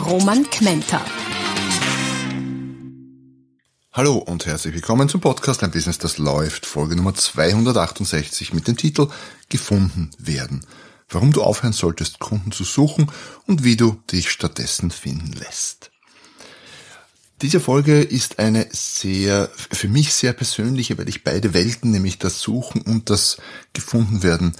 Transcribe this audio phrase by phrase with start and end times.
[0.00, 1.04] Roman Kmenter.
[3.92, 8.76] Hallo und herzlich willkommen zum Podcast Ein Business, das läuft, Folge Nummer 268 mit dem
[8.76, 9.08] Titel
[9.48, 10.64] Gefunden werden.
[11.08, 13.10] Warum du aufhören solltest, Kunden zu suchen
[13.46, 15.90] und wie du dich stattdessen finden lässt.
[17.42, 22.40] Diese Folge ist eine sehr, für mich sehr persönliche, weil ich beide Welten, nämlich das
[22.40, 23.36] Suchen und das
[23.74, 24.54] Gefundenwerden,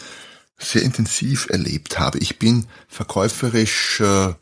[0.58, 2.18] sehr intensiv erlebt habe.
[2.18, 4.34] Ich bin verkäuferisch äh,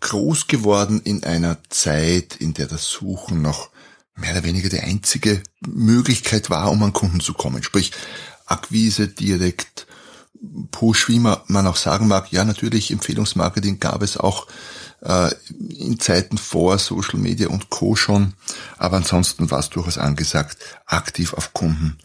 [0.00, 3.70] groß geworden in einer Zeit, in der das Suchen noch
[4.16, 7.62] mehr oder weniger die einzige Möglichkeit war, um an Kunden zu kommen.
[7.62, 7.92] Sprich,
[8.46, 9.86] Akquise, direkt,
[10.70, 12.32] Push, wie man auch sagen mag.
[12.32, 14.46] Ja, natürlich, Empfehlungsmarketing gab es auch
[15.02, 15.30] äh,
[15.68, 17.94] in Zeiten vor Social Media und Co.
[17.94, 18.32] schon.
[18.78, 21.98] Aber ansonsten war es durchaus angesagt, aktiv auf Kunden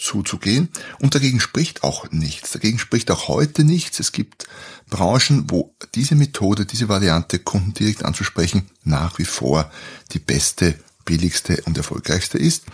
[0.00, 0.68] zuzugehen.
[0.98, 2.52] Und dagegen spricht auch nichts.
[2.52, 4.00] Dagegen spricht auch heute nichts.
[4.00, 4.46] Es gibt
[4.88, 9.70] Branchen, wo diese Methode, diese Variante, Kunden direkt anzusprechen, nach wie vor
[10.12, 12.64] die beste, billigste und erfolgreichste ist.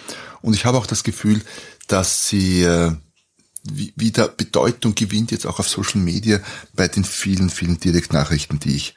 [0.42, 1.42] Und ich habe auch das Gefühl,
[1.88, 2.92] dass sie äh,
[3.72, 6.40] wieder Bedeutung gewinnt, jetzt auch auf Social Media,
[6.74, 8.94] bei den vielen, vielen Direktnachrichten, die ich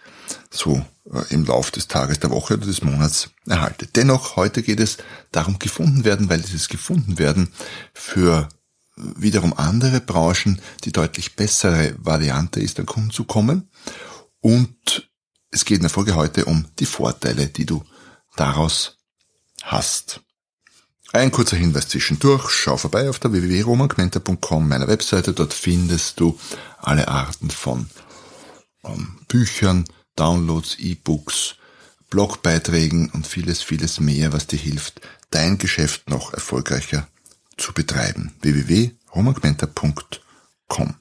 [0.49, 3.87] so äh, im Lauf des Tages, der Woche oder des Monats erhalte.
[3.87, 4.97] Dennoch, heute geht es
[5.31, 7.51] darum gefunden werden, weil dieses gefunden werden
[7.93, 8.49] für
[8.95, 13.69] wiederum andere Branchen die deutlich bessere Variante ist, an Kunden zu kommen.
[14.41, 15.09] Und
[15.51, 17.83] es geht in der Folge heute um die Vorteile, die du
[18.35, 18.97] daraus
[19.63, 20.21] hast.
[21.11, 22.51] Ein kurzer Hinweis zwischendurch.
[22.51, 25.33] Schau vorbei auf der www.romanquenter.com, meiner Webseite.
[25.33, 26.39] Dort findest du
[26.77, 27.89] alle Arten von
[28.83, 31.55] ähm, Büchern, Downloads, E-Books,
[32.11, 37.07] Blogbeiträgen und vieles, vieles mehr, was dir hilft, dein Geschäft noch erfolgreicher
[37.57, 38.35] zu betreiben.
[38.41, 40.93] www.romagmenta.com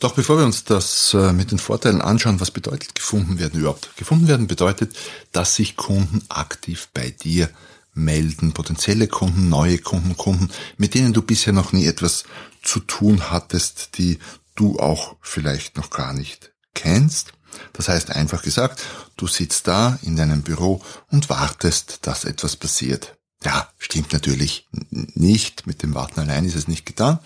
[0.00, 3.94] Doch bevor wir uns das äh, mit den Vorteilen anschauen, was bedeutet gefunden werden überhaupt?
[3.96, 4.96] Gefunden werden bedeutet,
[5.32, 7.50] dass sich Kunden aktiv bei dir
[7.94, 12.24] melden, potenzielle Kunden, neue Kunden, Kunden, mit denen du bisher noch nie etwas
[12.62, 14.18] zu tun hattest, die
[14.54, 17.32] du auch vielleicht noch gar nicht kennst
[17.72, 18.82] das heißt einfach gesagt,
[19.16, 23.16] du sitzt da in deinem Büro und wartest, dass etwas passiert.
[23.44, 25.66] Ja, stimmt natürlich nicht.
[25.66, 27.18] Mit dem Warten allein ist es nicht getan.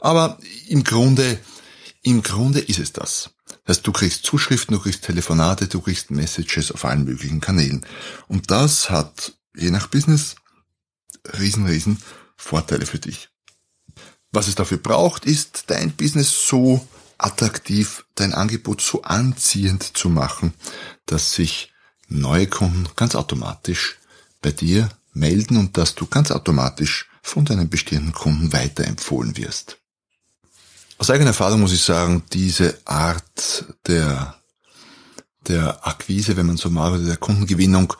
[0.00, 0.38] Aber
[0.68, 1.38] im Grunde,
[2.02, 3.30] im Grunde ist es das.
[3.64, 7.86] Das heißt, du kriegst Zuschriften, du kriegst Telefonate, du kriegst Messages auf allen möglichen Kanälen.
[8.26, 10.36] Und das hat je nach Business
[11.38, 11.98] riesen, riesen
[12.36, 13.28] Vorteile für dich.
[14.32, 16.86] Was es dafür braucht, ist dein Business so
[17.18, 20.54] attraktiv, dein Angebot so anziehend zu machen,
[21.06, 21.72] dass sich
[22.08, 23.98] neue Kunden ganz automatisch
[24.42, 29.78] bei dir melden und dass du ganz automatisch von deinen bestehenden Kunden weiterempfohlen wirst.
[30.98, 34.36] Aus eigener Erfahrung muss ich sagen, diese Art der,
[35.46, 37.94] der Akquise, wenn man so mag, oder der Kundengewinnung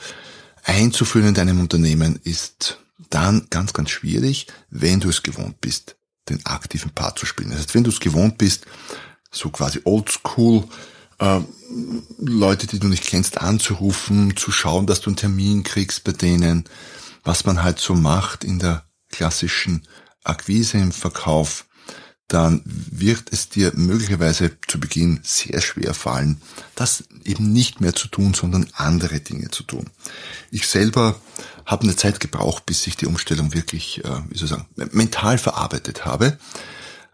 [0.65, 2.79] einzuführen in deinem Unternehmen ist
[3.11, 5.97] dann ganz, ganz schwierig, wenn du es gewohnt bist,
[6.29, 7.51] den aktiven Part zu spielen.
[7.51, 8.67] Das heißt, wenn du es gewohnt bist,
[9.31, 10.65] so quasi oldschool,
[11.19, 11.41] äh,
[12.19, 16.65] Leute, die du nicht kennst, anzurufen, zu schauen, dass du einen Termin kriegst bei denen,
[17.23, 19.87] was man halt so macht in der klassischen
[20.25, 21.67] Akquise im Verkauf,
[22.29, 26.41] dann wird es dir möglicherweise zu Beginn sehr schwer fallen,
[26.75, 29.91] das eben nicht mehr zu tun, sondern andere Dinge zu tun.
[30.51, 31.17] Ich selber
[31.67, 35.39] habe eine Zeit gebraucht, bis ich die Umstellung wirklich, äh, wie soll ich sagen, mental
[35.39, 36.39] verarbeitet habe.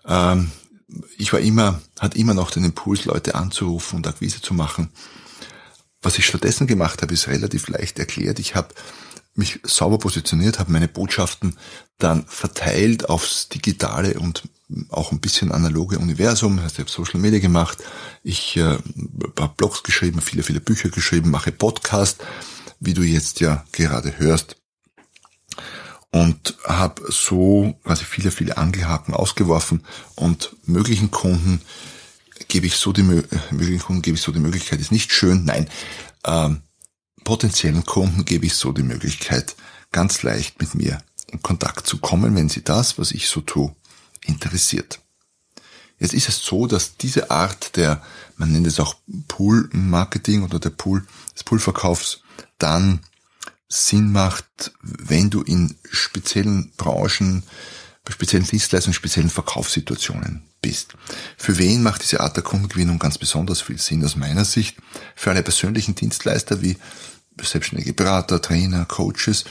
[0.06, 0.50] Ähm,
[1.18, 4.90] ich war immer, hat immer noch den Impuls, Leute anzurufen und Akquise zu machen.
[6.02, 8.38] Was ich stattdessen gemacht habe, ist relativ leicht erklärt.
[8.38, 8.74] Ich habe
[9.40, 11.56] mich sauber positioniert, habe meine Botschaften
[11.98, 14.44] dann verteilt aufs digitale und
[14.90, 16.58] auch ein bisschen analoge Universum.
[16.62, 17.78] Das ich habe Social Media gemacht,
[18.22, 18.78] ich äh,
[19.38, 22.22] habe Blogs geschrieben, viele, viele Bücher geschrieben, mache Podcast,
[22.78, 24.56] wie du jetzt ja gerade hörst
[26.12, 29.84] und habe so quasi viele, viele Angelhaken ausgeworfen
[30.16, 31.60] und möglichen Kunden
[32.48, 35.68] gebe ich so die möglichen Kunden gebe ich so die Möglichkeit, ist nicht schön, nein,
[36.24, 36.62] ähm,
[37.30, 39.54] potenziellen Kunden gebe ich so die Möglichkeit,
[39.92, 43.72] ganz leicht mit mir in Kontakt zu kommen, wenn sie das, was ich so tue,
[44.24, 44.98] interessiert.
[46.00, 48.02] Jetzt ist es so, dass diese Art der,
[48.36, 48.96] man nennt es auch
[49.28, 52.22] Pool-Marketing oder der Pool, des Pool-Verkaufs
[52.58, 52.98] dann
[53.68, 57.44] Sinn macht, wenn du in speziellen Branchen,
[58.02, 60.94] bei speziellen Dienstleistungen, speziellen Verkaufssituationen bist.
[61.36, 64.78] Für wen macht diese Art der Kundengewinnung ganz besonders viel Sinn aus meiner Sicht?
[65.14, 66.76] Für alle persönlichen Dienstleister wie
[67.48, 69.44] selbstständige Berater, Trainer, Coaches,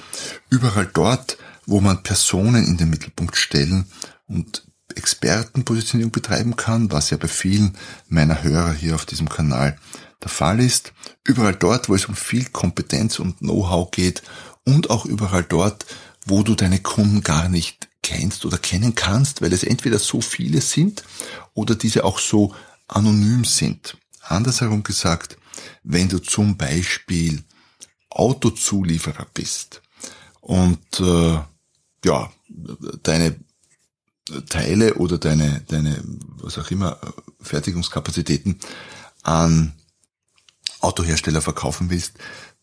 [0.50, 3.86] überall dort, wo man Personen in den Mittelpunkt stellen
[4.28, 4.64] und
[4.96, 7.78] Expertenpositionierung betreiben kann, was ja bei vielen
[8.08, 9.78] meiner Hörer hier auf diesem Kanal
[10.22, 10.94] der Fall ist.
[11.24, 14.24] Überall dort, wo es um viel Kompetenz und Know-how geht
[14.66, 15.86] und auch überall dort,
[16.26, 20.62] wo du deine Kunden gar nicht kennst oder kennen kannst, weil es entweder so viele
[20.62, 21.04] sind
[21.54, 22.54] oder diese auch so
[22.88, 23.98] anonym sind.
[24.22, 25.38] Andersherum gesagt,
[25.84, 27.44] wenn du zum Beispiel
[28.10, 29.82] Autozulieferer bist.
[30.42, 31.40] Und äh,
[32.06, 32.32] ja,
[33.04, 33.36] deine
[34.48, 36.04] Teile oder deine, deine,
[36.38, 37.00] was auch immer,
[37.42, 38.60] Fertigungskapazitäten
[39.24, 39.74] an
[40.82, 42.14] Autohersteller verkaufen willst,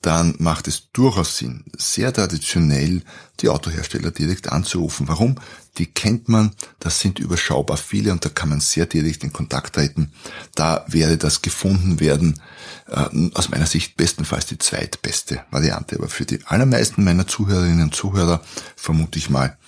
[0.03, 3.03] dann macht es durchaus Sinn, sehr traditionell
[3.41, 5.09] die Autohersteller direkt anzurufen.
[5.09, 5.37] Warum?
[5.79, 9.75] Die kennt man, das sind überschaubar viele und da kann man sehr direkt in Kontakt
[9.75, 10.13] treten.
[10.55, 12.41] Da werde das gefunden werden,
[12.89, 15.97] äh, aus meiner Sicht bestenfalls die zweitbeste Variante.
[15.97, 18.43] Aber für die allermeisten meiner Zuhörerinnen und Zuhörer,
[18.77, 19.59] vermute ich mal,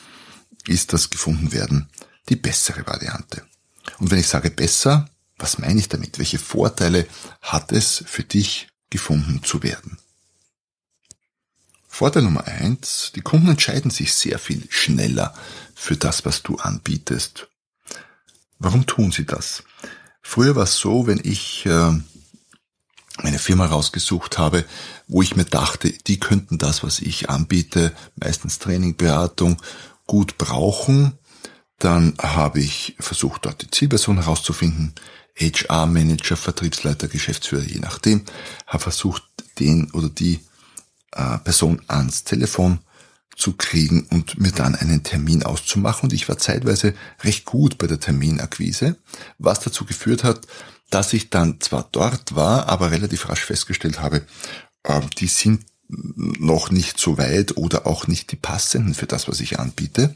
[0.67, 1.89] ist das gefunden werden
[2.29, 3.43] die bessere Variante.
[3.99, 5.09] Und wenn ich sage besser,
[5.39, 6.19] was meine ich damit?
[6.19, 7.07] Welche Vorteile
[7.41, 9.99] hat es für dich gefunden zu werden?
[11.99, 15.35] Vorteil Nummer eins, die Kunden entscheiden sich sehr viel schneller
[15.75, 17.49] für das, was du anbietest.
[18.61, 19.65] Warum tun sie das?
[20.23, 21.91] Früher war es so, wenn ich äh,
[23.17, 24.65] eine Firma rausgesucht habe,
[25.09, 29.61] wo ich mir dachte, die könnten das, was ich anbiete, meistens Training, Beratung,
[30.07, 31.19] gut brauchen,
[31.81, 34.95] dann habe ich versucht, dort die Zielperson herauszufinden,
[35.37, 38.25] HR-Manager, Vertriebsleiter, Geschäftsführer, je nachdem,
[38.69, 39.25] habe versucht,
[39.59, 40.39] den oder die
[41.13, 42.81] äh, Person ans Telefon
[43.37, 46.09] zu kriegen und mir dann einen Termin auszumachen.
[46.09, 48.97] Und ich war zeitweise recht gut bei der Terminakquise,
[49.39, 50.47] was dazu geführt hat,
[50.91, 54.27] dass ich dann zwar dort war, aber relativ rasch festgestellt habe,
[54.83, 59.41] äh, die sind noch nicht so weit oder auch nicht die passenden für das, was
[59.41, 60.15] ich anbiete.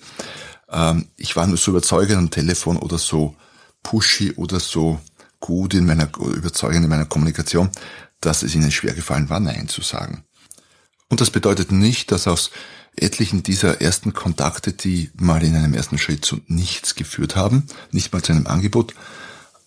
[0.71, 3.37] Ähm, ich war nur so überzeugend am Telefon oder so
[3.83, 5.01] pushy oder so
[5.41, 7.71] gut in meiner, überzeugend in meiner Kommunikation,
[8.21, 10.25] dass es ihnen schwer gefallen war, Nein zu sagen.
[11.13, 12.51] Und das bedeutet nicht, dass aus
[12.97, 18.15] etlichen dieser ersten Kontakte, die mal in einem ersten Schritt zu nichts geführt haben, nicht
[18.15, 18.95] mal zu einem Angebot,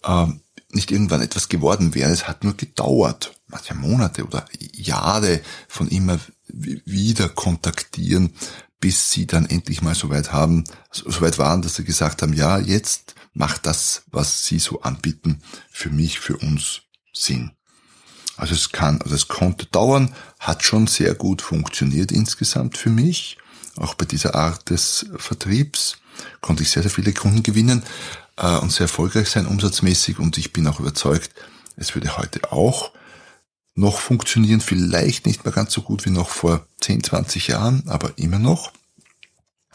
[0.01, 0.25] äh,
[0.71, 2.09] nicht irgendwann etwas geworden wäre.
[2.09, 8.33] Es hat nur gedauert, manche Monate oder Jahre von immer wieder kontaktieren,
[8.79, 12.33] bis sie dann endlich mal so weit haben, so weit waren, dass sie gesagt haben,
[12.33, 16.81] ja, jetzt macht das, was sie so anbieten, für mich, für uns
[17.13, 17.51] Sinn.
[18.37, 23.37] Also es kann, also es konnte dauern, hat schon sehr gut funktioniert insgesamt für mich.
[23.77, 25.97] Auch bei dieser Art des Vertriebs
[26.41, 27.83] konnte ich sehr, sehr viele Kunden gewinnen
[28.37, 31.31] äh, und sehr erfolgreich sein umsatzmäßig und ich bin auch überzeugt,
[31.77, 32.91] es würde heute auch
[33.75, 38.17] noch funktionieren, vielleicht nicht mehr ganz so gut wie noch vor 10, 20 Jahren, aber
[38.17, 38.71] immer noch.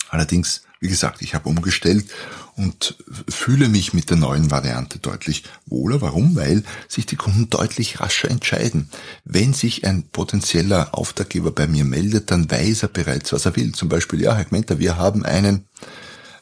[0.08, 2.10] Allerdings, wie gesagt, ich habe umgestellt
[2.56, 2.96] und
[3.28, 6.00] fühle mich mit der neuen Variante deutlich wohler.
[6.00, 6.36] Warum?
[6.36, 8.88] Weil sich die Kunden deutlich rascher entscheiden.
[9.24, 13.72] Wenn sich ein potenzieller Auftraggeber bei mir meldet, dann weiß er bereits, was er will.
[13.72, 15.68] Zum Beispiel, ja, Herr Gmenter, wir haben einen,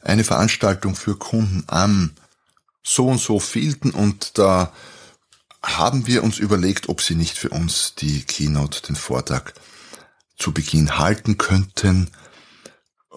[0.03, 2.13] eine Veranstaltung für Kunden am
[2.85, 4.73] so und so vielten und da
[5.63, 9.53] haben wir uns überlegt, ob Sie nicht für uns die Keynote, den Vortrag
[10.39, 12.09] zu Beginn halten könnten.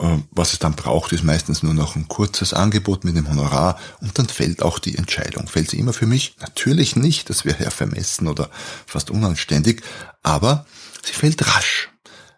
[0.02, 3.80] Ähm, was es dann braucht, ist meistens nur noch ein kurzes Angebot mit dem Honorar
[4.02, 5.48] und dann fällt auch die Entscheidung.
[5.48, 6.36] Fällt sie immer für mich?
[6.40, 8.50] Natürlich nicht, das wäre ja vermessen oder
[8.88, 9.84] fast unanständig,
[10.24, 10.66] aber
[11.06, 11.90] sie fällt rasch,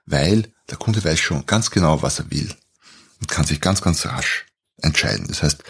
[0.05, 2.53] weil der Kunde weiß schon ganz genau, was er will
[3.21, 4.45] und kann sich ganz, ganz rasch
[4.81, 5.27] entscheiden.
[5.29, 5.63] Das heißt,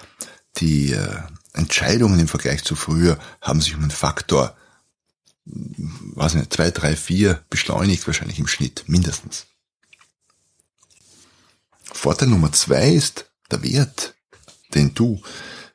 [0.57, 1.17] die äh,
[1.53, 4.57] Entscheidungen im Vergleich zu früher haben sich um einen Faktor,
[5.45, 9.45] weiß nicht, zwei, drei, vier beschleunigt wahrscheinlich im Schnitt, mindestens.
[11.93, 14.15] Vorteil Nummer zwei ist der Wert,
[14.73, 15.21] den du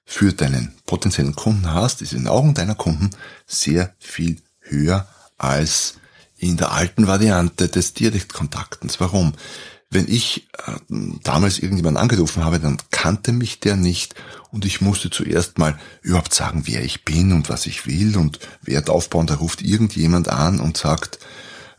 [0.05, 3.11] für deinen potenziellen Kunden hast, ist in den Augen deiner Kunden
[3.47, 5.95] sehr viel höher als
[6.37, 9.01] in der alten Variante des Direktkontaktens.
[9.01, 9.35] Warum?
[9.91, 10.73] Wenn ich äh,
[11.23, 14.15] damals irgendjemanden angerufen habe, dann kannte mich der nicht
[14.51, 18.39] und ich musste zuerst mal überhaupt sagen, wer ich bin und was ich will und
[18.63, 19.27] Wert aufbauen.
[19.27, 21.19] Da ruft irgendjemand an und sagt,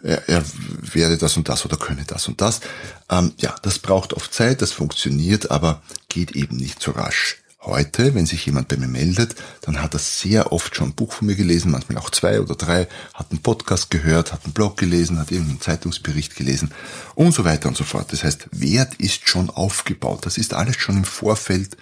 [0.01, 0.43] er, er
[0.81, 2.61] wäre das und das oder könne das und das.
[3.09, 7.37] Ähm, ja, das braucht oft Zeit, das funktioniert, aber geht eben nicht so rasch.
[7.61, 11.11] Heute, wenn sich jemand bei mir meldet, dann hat er sehr oft schon ein Buch
[11.11, 14.77] von mir gelesen, manchmal auch zwei oder drei, hat einen Podcast gehört, hat einen Blog
[14.77, 16.71] gelesen, hat irgendeinen Zeitungsbericht gelesen
[17.15, 18.13] und so weiter und so fort.
[18.13, 20.25] Das heißt, Wert ist schon aufgebaut.
[20.25, 21.75] Das ist alles schon im Vorfeld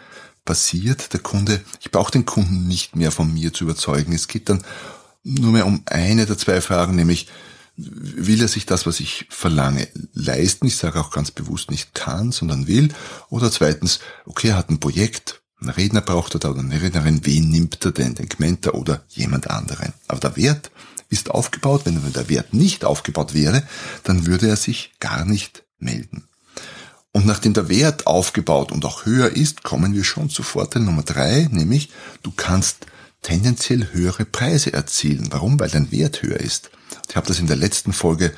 [0.45, 1.13] passiert.
[1.13, 4.13] Der Kunde, ich brauche den Kunden nicht mehr von mir zu überzeugen.
[4.13, 4.63] Es geht dann
[5.23, 7.27] nur mehr um eine der zwei Fragen, nämlich
[7.77, 10.65] will er sich das, was ich verlange, leisten?
[10.65, 12.89] Ich sage auch ganz bewusst nicht kann, sondern will.
[13.29, 17.25] Oder zweitens, okay, er hat ein Projekt, ein Redner braucht er da oder eine Rednerin,
[17.25, 19.93] wen nimmt er denn, den Gmenter oder jemand anderen?
[20.07, 20.71] Aber der Wert
[21.09, 21.83] ist aufgebaut.
[21.85, 23.63] Wenn der Wert nicht aufgebaut wäre,
[24.03, 26.27] dann würde er sich gar nicht melden.
[27.11, 31.03] Und nachdem der Wert aufgebaut und auch höher ist, kommen wir schon zu Vorteil Nummer
[31.03, 31.89] drei, nämlich
[32.21, 32.85] du kannst
[33.23, 35.27] tendenziell höhere Preise erzielen.
[35.31, 35.59] Warum?
[35.59, 36.69] Weil dein Wert höher ist.
[37.07, 38.33] Ich habe das in der letzten Folge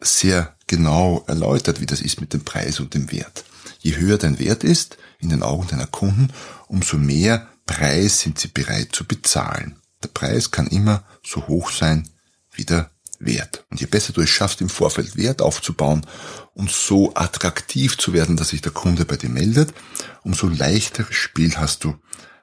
[0.00, 3.44] sehr genau erläutert, wie das ist mit dem Preis und dem Wert.
[3.80, 6.32] Je höher dein Wert ist in den Augen deiner Kunden,
[6.68, 9.76] umso mehr Preis sind sie bereit zu bezahlen.
[10.02, 12.08] Der Preis kann immer so hoch sein
[12.52, 13.66] wie der Wert.
[13.70, 16.06] Und je besser du es schaffst, im Vorfeld Wert aufzubauen
[16.54, 19.74] und so attraktiv zu werden, dass sich der Kunde bei dir meldet,
[20.22, 21.96] umso leichteres Spiel hast du,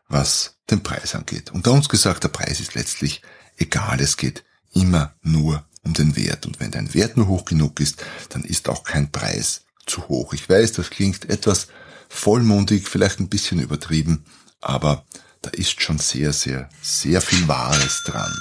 [0.08, 1.52] was den Preis angeht.
[1.52, 3.24] Unter uns gesagt, der Preis ist letztlich
[3.58, 4.00] egal.
[4.00, 4.44] Es geht
[4.74, 6.46] immer nur um den Wert.
[6.46, 10.34] Und wenn dein Wert nur hoch genug ist, dann ist auch kein Preis zu hoch.
[10.34, 11.68] Ich weiß, das klingt etwas
[12.10, 14.26] vollmundig, vielleicht ein bisschen übertrieben,
[14.62, 15.06] aber
[15.42, 18.34] da ist schon sehr, sehr, sehr viel Wahres dran.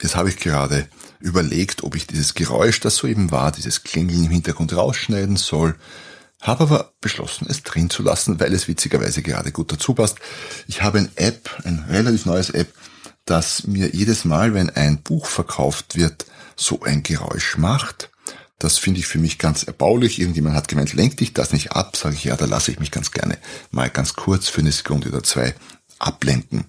[0.00, 4.30] Jetzt habe ich gerade überlegt, ob ich dieses Geräusch, das soeben war, dieses Klingeln im
[4.30, 5.76] Hintergrund rausschneiden soll,
[6.40, 10.18] habe aber beschlossen, es drin zu lassen, weil es witzigerweise gerade gut dazu passt.
[10.66, 12.72] Ich habe ein App, ein relativ neues App,
[13.30, 18.10] das mir jedes Mal, wenn ein Buch verkauft wird, so ein Geräusch macht.
[18.58, 20.20] Das finde ich für mich ganz erbaulich.
[20.20, 21.96] Irgendjemand hat gemeint, lenk dich das nicht ab.
[21.96, 23.38] Sage ich, ja, da lasse ich mich ganz gerne
[23.70, 25.54] mal ganz kurz für eine Sekunde oder zwei
[25.98, 26.64] ablenken.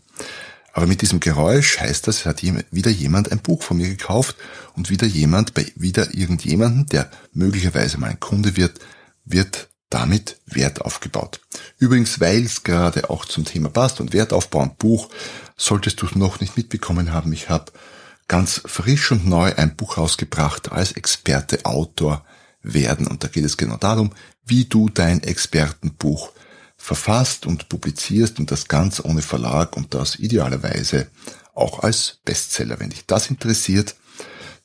[0.74, 4.38] Aber mit diesem Geräusch heißt das, es hat wieder jemand ein Buch von mir gekauft
[4.75, 8.80] und wieder jemand bei wieder irgendjemanden, der möglicherweise mal ein Kunde wird,
[9.25, 11.42] wird damit Wert aufgebaut.
[11.78, 15.10] Übrigens, weil es gerade auch zum Thema passt und Wertaufbau und Buch,
[15.58, 17.72] solltest du es noch nicht mitbekommen haben, ich habe
[18.28, 22.26] ganz frisch und neu ein Buch rausgebracht als Experte Autor
[22.64, 23.06] werden.
[23.06, 24.14] Und da geht es genau darum,
[24.46, 26.32] wie du dein Expertenbuch
[26.78, 31.08] verfasst und publizierst und das ganz ohne Verlag und das idealerweise
[31.54, 32.80] auch als Bestseller.
[32.80, 33.96] Wenn dich das interessiert,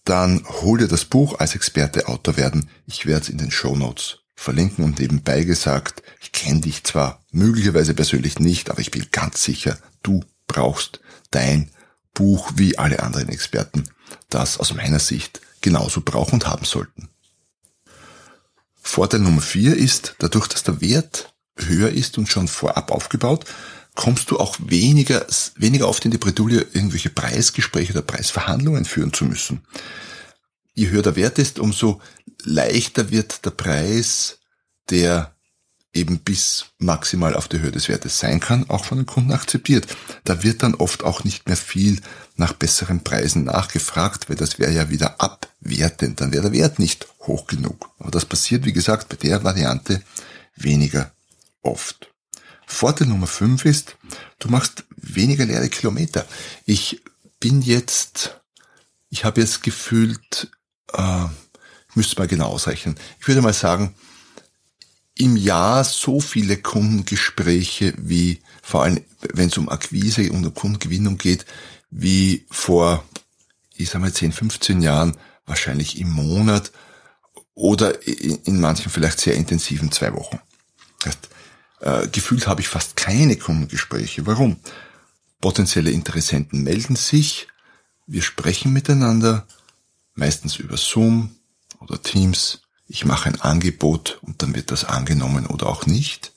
[0.05, 2.71] dann hol dir das Buch als Experte Autor werden.
[2.87, 7.25] Ich werde es in den Show Notes verlinken und nebenbei gesagt, ich kenne dich zwar
[7.33, 11.01] möglicherweise persönlich nicht, aber ich bin ganz sicher, du brauchst
[11.31, 11.71] dein
[12.15, 13.89] Buch wie alle anderen Experten,
[14.29, 17.09] das aus meiner Sicht genauso brauchen und haben sollten.
[18.81, 23.45] Vorteil Nummer vier ist, dadurch, dass der Wert höher ist und schon vorab aufgebaut,
[23.95, 25.27] kommst du auch weniger,
[25.57, 29.63] weniger oft in die Bredouille, irgendwelche Preisgespräche oder Preisverhandlungen führen zu müssen.
[30.77, 32.01] Je höher der Wert ist, umso
[32.45, 34.39] leichter wird der Preis,
[34.91, 35.35] der
[35.95, 39.87] eben bis maximal auf der Höhe des Wertes sein kann, auch von den Kunden akzeptiert.
[40.25, 42.03] Da wird dann oft auch nicht mehr viel
[42.37, 47.07] nach besseren Preisen nachgefragt, weil das wäre ja wieder abwertend, dann wäre der Wert nicht
[47.21, 47.91] hoch genug.
[47.99, 50.03] Aber das passiert, wie gesagt, bei der Variante
[50.57, 51.11] weniger
[51.63, 52.13] oft.
[52.67, 53.97] Vorteil Nummer 5 ist,
[54.41, 56.27] du machst weniger leere Kilometer.
[56.67, 57.01] Ich
[57.41, 58.43] bin jetzt,
[59.09, 60.51] ich habe jetzt gefühlt,
[60.93, 61.25] äh,
[61.91, 62.97] ich müsste mal genau ausrechnen.
[63.21, 63.95] Ich würde mal sagen,
[65.19, 69.01] im Jahr so viele Kundengespräche wie, vor allem
[69.33, 71.47] wenn es um Akquise und um Kundengewinnung geht,
[71.91, 73.05] wie vor,
[73.75, 75.17] ich sag mal 10, 15 Jahren
[75.47, 76.73] wahrscheinlich im Monat
[77.55, 80.39] oder in manchen vielleicht sehr intensiven zwei Wochen.
[81.01, 81.29] Das heißt,
[81.81, 84.27] äh, gefühlt habe ich fast keine Kundengespräche.
[84.27, 84.57] Warum?
[85.41, 87.49] Potenzielle Interessenten melden sich,
[88.07, 89.47] wir sprechen miteinander,
[90.17, 91.37] meistens über Zoom
[91.81, 92.63] oder Teams.
[92.89, 96.33] Ich mache ein Angebot und dann wird das angenommen oder auch nicht.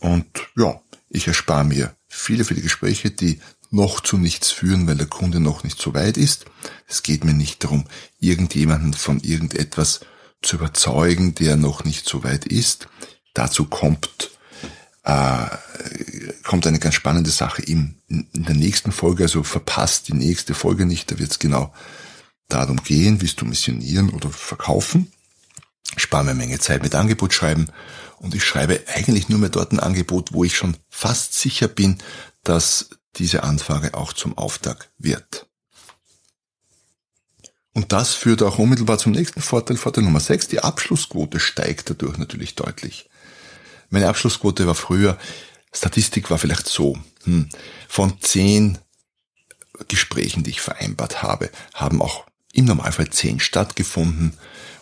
[0.00, 5.06] Und ja, ich erspare mir viele, viele Gespräche, die noch zu nichts führen, weil der
[5.06, 6.46] Kunde noch nicht so weit ist.
[6.86, 7.84] Es geht mir nicht darum,
[8.20, 10.00] irgendjemanden von irgendetwas
[10.42, 12.88] zu überzeugen, der noch nicht so weit ist.
[13.32, 14.30] Dazu kommt,
[15.02, 15.46] äh,
[16.44, 20.86] kommt eine ganz spannende Sache in, in der nächsten Folge, also verpasst die nächste Folge
[20.86, 21.72] nicht, da wird es genau
[22.48, 25.12] darum gehen, willst du missionieren oder verkaufen.
[25.96, 27.68] Spare mir eine Menge Zeit mit Angebot schreiben
[28.18, 31.98] und ich schreibe eigentlich nur mehr dort ein Angebot, wo ich schon fast sicher bin,
[32.42, 35.46] dass diese Anfrage auch zum Auftrag wird.
[37.74, 40.48] Und das führt auch unmittelbar zum nächsten Vorteil, Vorteil Nummer 6.
[40.48, 43.10] Die Abschlussquote steigt dadurch natürlich deutlich.
[43.90, 45.18] Meine Abschlussquote war früher,
[45.72, 47.48] Statistik war vielleicht so, hm,
[47.88, 48.78] von zehn
[49.88, 54.34] Gesprächen, die ich vereinbart habe, haben auch im Normalfall zehn stattgefunden.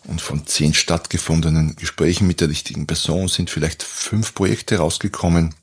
[0.04, 5.54] Und von zehn stattgefundenen Gesprächen mit der richtigen Person sind vielleicht fünf Projekte rausgekommen.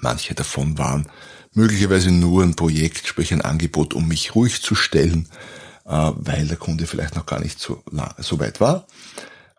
[0.00, 1.08] Manche davon waren
[1.52, 5.28] möglicherweise nur ein Projekt, sprich ein Angebot, um mich ruhig zu stellen,
[5.86, 8.86] äh, weil der Kunde vielleicht noch gar nicht so, weit war.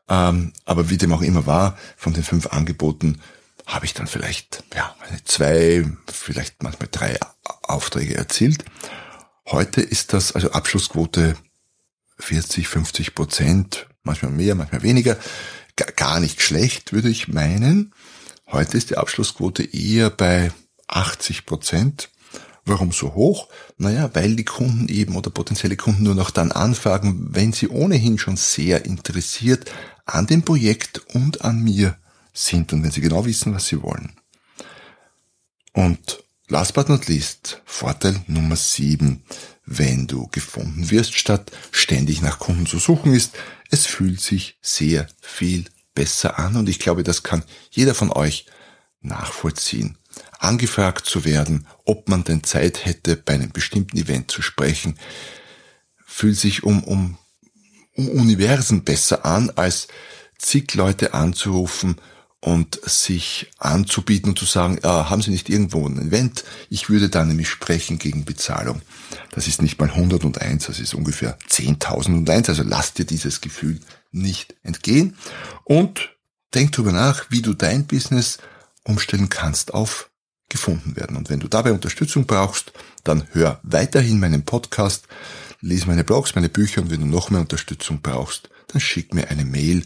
[0.09, 3.21] Ähm, aber wie dem auch immer war, von den fünf Angeboten
[3.65, 4.93] habe ich dann vielleicht ja,
[5.25, 7.17] zwei, vielleicht manchmal drei
[7.63, 8.65] Aufträge erzielt.
[9.51, 11.35] Heute ist das also Abschlussquote
[12.19, 15.17] 40, 50 Prozent, manchmal mehr, manchmal weniger.
[15.95, 17.93] Gar nicht schlecht, würde ich meinen.
[18.47, 20.51] Heute ist die Abschlussquote eher bei
[20.87, 22.09] 80 Prozent.
[22.63, 23.47] Warum so hoch?
[23.77, 28.19] Naja, weil die Kunden eben oder potenzielle Kunden nur noch dann anfragen, wenn sie ohnehin
[28.19, 29.71] schon sehr interessiert
[30.05, 31.97] an dem Projekt und an mir
[32.33, 34.11] sind und wenn sie genau wissen, was sie wollen.
[35.73, 39.23] Und last but not least, Vorteil Nummer sieben,
[39.65, 43.37] wenn du gefunden wirst, statt ständig nach Kunden zu suchen ist,
[43.69, 48.47] es fühlt sich sehr viel besser an und ich glaube, das kann jeder von euch
[49.01, 49.97] nachvollziehen.
[50.39, 54.97] Angefragt zu werden, ob man denn Zeit hätte, bei einem bestimmten Event zu sprechen,
[56.03, 57.17] fühlt sich um, um,
[57.95, 59.87] um Universen besser an, als
[60.37, 61.97] zig Leute anzurufen
[62.41, 66.45] und sich anzubieten und zu sagen, ah, haben Sie nicht irgendwo ein Event?
[66.69, 68.81] Ich würde da nämlich sprechen gegen Bezahlung.
[69.31, 72.49] Das ist nicht mal 101, das ist ungefähr 10.001.
[72.49, 73.79] Also lass dir dieses Gefühl
[74.11, 75.17] nicht entgehen
[75.65, 76.15] und
[76.53, 78.37] denk darüber nach, wie du dein Business
[78.83, 80.09] umstellen kannst auf
[80.47, 81.15] gefunden werden.
[81.15, 85.07] Und wenn du dabei Unterstützung brauchst, dann hör weiterhin meinen Podcast,
[85.61, 89.29] lese meine Blogs, meine Bücher und wenn du noch mehr Unterstützung brauchst, dann schick mir
[89.29, 89.85] eine Mail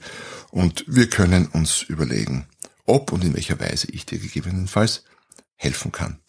[0.52, 2.48] und wir können uns überlegen,
[2.86, 5.04] ob und in welcher Weise ich dir gegebenenfalls
[5.56, 6.20] helfen kann.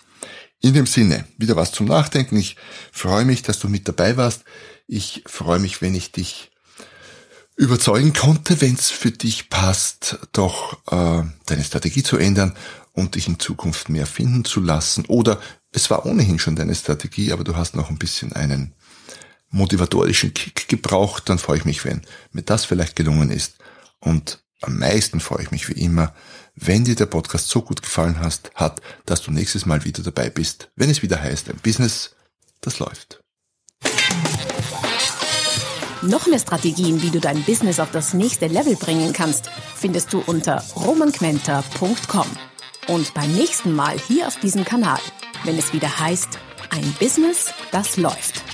[0.61, 2.37] In dem Sinne, wieder was zum Nachdenken.
[2.37, 2.57] Ich
[2.91, 4.45] freue mich, dass du mit dabei warst.
[4.87, 6.53] Ich freue mich, wenn ich dich
[7.57, 12.57] überzeugen konnte, wenn es für dich passt, doch äh, deine Strategie zu ändern
[12.93, 15.05] und dich in Zukunft mehr finden zu lassen.
[15.07, 18.73] Oder es war ohnehin schon deine Strategie, aber du hast noch ein bisschen einen
[19.55, 21.29] motivatorischen Kick gebraucht.
[21.29, 23.57] Dann freue ich mich, wenn mir das vielleicht gelungen ist.
[24.01, 26.15] Und am meisten freue ich mich wie immer,
[26.55, 30.31] wenn dir der Podcast so gut gefallen hast, hat, dass du nächstes Mal wieder dabei
[30.31, 32.15] bist, wenn es wieder heißt, ein Business,
[32.61, 33.21] das läuft.
[36.03, 40.21] Noch mehr Strategien, wie du dein Business auf das nächste Level bringen kannst, findest du
[40.21, 42.27] unter romanquenter.com.
[42.89, 45.01] Und beim nächsten Mal hier auf diesem Kanal,
[45.45, 46.39] wenn es wieder heißt,
[46.71, 48.54] ein Business, das läuft.